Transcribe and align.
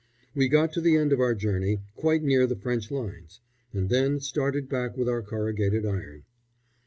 We 0.33 0.47
got 0.47 0.73
to 0.73 0.81
the 0.81 0.95
end 0.97 1.13
of 1.13 1.19
our 1.19 1.35
journey, 1.35 1.77
quite 1.95 2.23
near 2.23 2.47
the 2.47 2.55
French 2.55 2.89
lines, 2.89 3.39
and 3.71 3.87
then 3.87 4.19
started 4.19 4.67
back 4.67 4.97
with 4.97 5.07
our 5.07 5.21
corrugated 5.21 5.85
iron. 5.85 6.23